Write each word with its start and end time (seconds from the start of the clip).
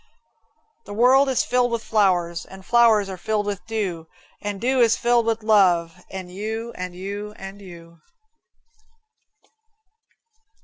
The 0.85 0.95
world 0.95 1.29
is 1.29 1.43
filled 1.43 1.71
with 1.71 1.83
flowers, 1.83 2.43
And 2.43 2.65
flowers 2.65 3.07
are 3.07 3.19
filled 3.19 3.45
with 3.45 3.63
dew, 3.67 4.07
And 4.41 4.59
dew 4.59 4.79
is 4.79 4.97
filled 4.97 5.27
with 5.27 5.43
love 5.43 6.03
And 6.09 6.31
you 6.31 6.71
and 6.75 6.95
you 6.95 7.33
and 7.37 7.61
you. 7.61 8.01